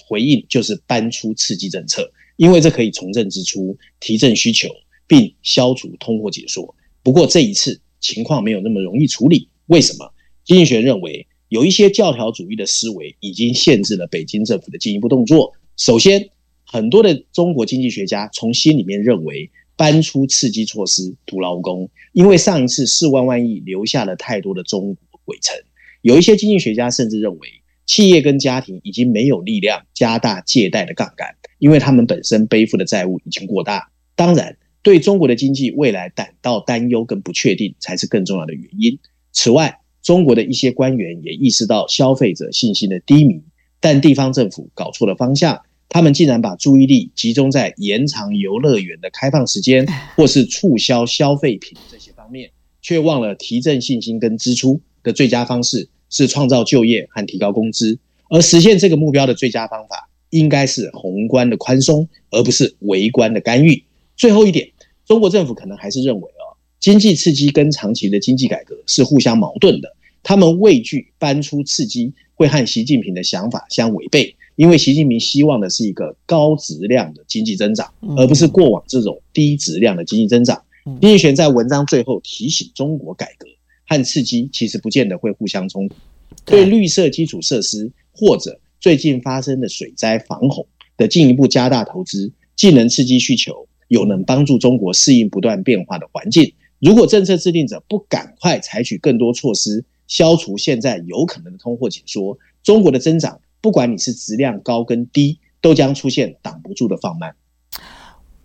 [0.07, 2.13] 回应就是搬出刺激政策。
[2.39, 4.69] 因为这可以重振支出、提振需求，
[5.09, 6.75] 并消除通货紧缩。
[7.03, 9.49] 不过这一次情况没有那么容易处理。
[9.67, 10.15] 为什么？
[10.45, 15.53] 经济学认为有一些教条主义的思维已经限制了北京政府的进一步动作。
[15.77, 16.31] 首先，
[16.65, 25.57] 很多的中国经济学家从心里面认为搬出刺激措施徒劳无功，因为上一次四万万亿留下了太多的中国鬼城。
[26.03, 27.49] 有一些经济学家甚至认为，
[27.89, 31.35] 企业跟家庭已经没有力量加大借贷的杠杆。
[31.59, 38.97] 因为他们本身背负的债务已经过大，当然，对中国的经济未来感到担忧跟不确定才是更重要的原因。
[39.33, 43.43] 此外，中国的一些官员也意识到消费者信心的低迷，
[43.81, 49.85] 但地方政府搞错了方向，他们竟然把注意力集中在延长游乐园的开放时间，
[50.15, 57.99] 或是促销消费品这些方面，却忘了提振信心跟支出的最佳方式是创造就业和提高工资，
[58.31, 63.85] 而实现这个目标的最佳方法应该是宏观的宽松，而不是微观的干预。
[64.17, 64.71] 最后一点，
[65.07, 74.35] 中国政府可能还是认为哦，经济刺激跟长期的经济改革是互相矛盾的，他们畏惧搬出刺激会和习近平的想法相违背。
[74.57, 80.61] 因为习近平希望的是一个高质量的经济增长，而不是过往这种低质量的经济增长。
[81.01, 83.47] 丁义璇在文章最后提醒中国，改革
[83.89, 85.97] 和刺激其实不见得会互相冲突。
[86.45, 90.67] 对绿色基础设施或者最近发生的水灾防洪
[90.97, 96.53] 的进一步加大投资，既能刺激需求，又能帮助中国适应不断变化的环境。
[96.79, 103.41] 如果政策制定者不赶快采取更多措施，消除现在有可能的通货紧缩，中国的增长。
[103.61, 107.35] 不管你是质量高跟低，都将出现挡不住的放慢。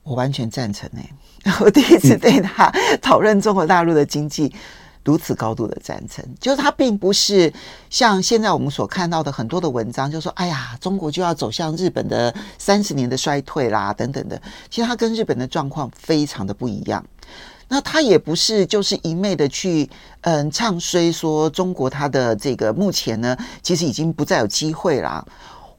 [0.02, 1.08] 我完全赞成诶，
[1.64, 2.70] 我第一次对他
[3.00, 4.52] 讨论中国大陆的经济
[5.04, 7.52] 如此高度的赞成，就是他并不是
[7.90, 14.42] 像现在我们所看到的很多的文章，就说哎呀，中国就要走向日本的三十年的衰退啦等等的。
[14.70, 17.06] 其实他跟日本的状况非常的不一样。
[17.70, 19.90] 那他也不是就是一昧的去
[20.22, 25.26] 嗯唱衰说中国他的这个目前呢，其实已经不再有机会啦。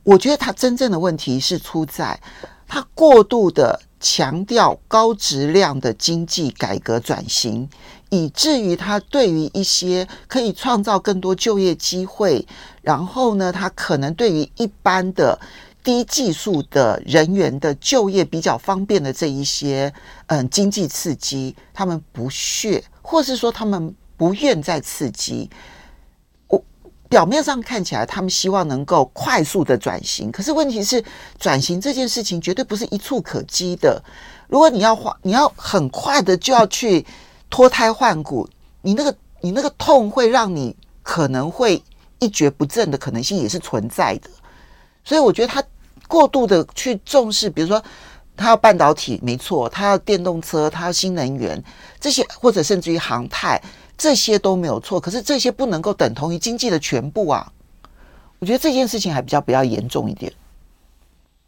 [0.03, 2.19] 我觉得他真正的问题是出在
[2.67, 7.69] 他过度的强调高质量的经济改革转型，
[8.15, 12.47] 以至于他对于一些可以创造更多就业机会，
[12.83, 15.39] 然后呢，他可能对于一般的。
[15.85, 19.93] 低技术的人员的就业比较方便的这一些，
[20.29, 25.51] 嗯，经济刺激，他们不屑，或是说他们不愿再刺激。
[26.49, 26.65] 我
[27.07, 31.05] 表面上看起来，他们希望能够快速的转型，可是问题是，
[31.39, 34.03] 转型这件事情绝对不是一触可及的。
[34.49, 37.05] 如果你要花，你要很快的就要去
[37.55, 38.49] 脱胎换骨，
[38.83, 40.75] 你那个你那个痛会让你
[41.05, 41.81] 可能会
[42.19, 44.29] 一蹶不振的可能性也是存在的。
[45.05, 45.63] 所以我觉得他。
[46.07, 47.83] 过度的去重视，比如说
[48.37, 51.61] 他要半导体，没错，他要电动车，他要新能源
[51.99, 53.61] 这些，或者甚至于航太，
[53.97, 55.01] 这些都没有错。
[55.01, 57.51] 可是这些不能够等同于经济的全部啊！
[58.39, 60.31] 我觉得这件事情还比较比较严重一点。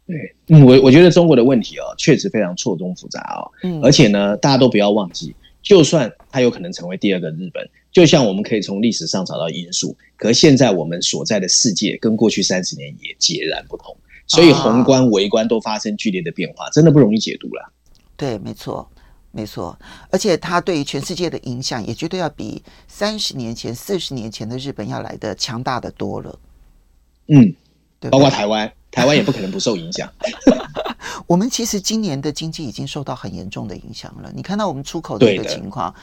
[0.07, 3.45] 对，嗯，我我觉得中国的问题哦，确实非常错综复杂哦。
[3.61, 5.35] 嗯，而且呢，大家都不要忘记，
[5.67, 13.93] 就算它有可能成为第二个日本，就像我们可以从历史上找到因素，可现在我们所在的世界跟过去三十年也截然不同。
[14.27, 17.73] 所以宏观、微观都发生剧烈的变化，真的不容易解读了。
[18.15, 18.89] 对，没错，
[19.31, 19.77] 没错。
[20.09, 26.39] 而且它对于全世界的影响，也绝对要比三十年前、四十年前的日本要来的强大的多了。
[27.27, 27.53] 嗯，
[27.99, 30.09] 对，包括台湾，台湾也不可能不受影响。
[31.25, 34.31] 我们其实今年的经济已经受到很严重的影响了。
[34.35, 35.93] 你看到我们出口的一个情况。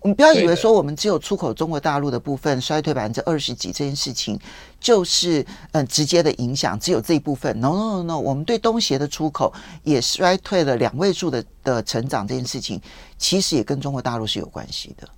[0.00, 4.36] 我们不要以为说我们只有出口中国大陆的部分衰退百分之二十几这件事情，
[4.80, 7.56] 就是嗯直接的影响，只有这一部分。
[7.60, 9.54] No no no no，我们对东协的出口
[9.84, 12.80] 也衰退了两位数的的成长，这件事情
[13.16, 15.08] 其实也跟中国大陆是有关系的。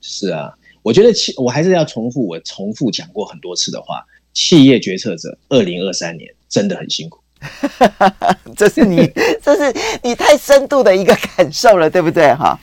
[0.00, 0.50] 是啊，
[0.80, 4.02] 我觉得企我还是要重复我重复讲过很多次的话，
[4.32, 7.21] 企业决策者二零二三年真的很辛苦。
[8.56, 9.10] 这是你
[9.42, 12.58] 这是你太深度的一个感受了，对不对哈？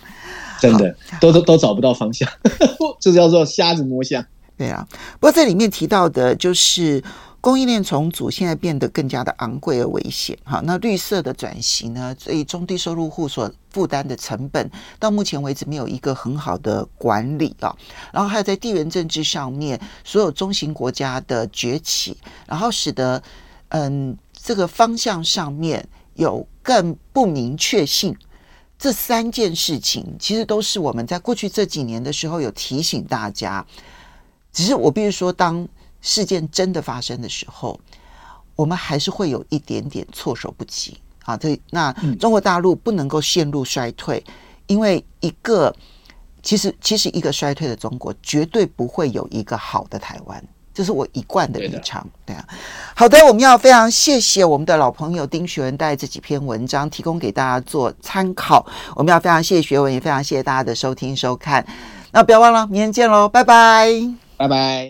[0.60, 2.30] 真的都都都找不到方向，
[3.00, 4.26] 这叫做瞎子摸象。
[4.58, 7.02] 对啊，不过这里面提到的就是
[7.40, 10.38] 供应链重组现在变得更加的昂贵而危险。
[10.44, 14.70] 哈，那绿色的转型呢，所以中低收入户所负担的成本，
[15.00, 17.74] 到目前为止没有一个很好的管理啊。
[18.12, 23.24] 然后还有在地缘政治上面，所有中型国家的崛起，然后使得
[23.70, 28.16] 嗯这个方向上面有更不明确性。
[28.78, 33.66] 这三件事情其实都是我们在过去这几年的时候有提醒大家，
[34.54, 35.68] 只是我必须说，当
[36.00, 37.78] 事件真的发生的时候，
[38.56, 41.36] 我们还是会有一点点措手不及啊。
[41.36, 44.24] 这那中国大陆不能够陷入衰退，
[44.68, 45.76] 因为一个
[46.42, 50.42] 其实其实一个衰退的中国绝对不会有一个好的台湾。
[50.80, 52.42] 这是我一贯的立场，对啊。
[52.96, 58.66] 好的，我们要非常谢谢我们的老朋友丁学文带这几篇文章提供给大家做参考。
[58.96, 61.66] 我们要非常谢谢学文，也非常谢谢大家的收听收看。
[62.14, 63.92] 那不要忘了，明天见喽，拜拜，
[64.38, 64.88] 拜拜。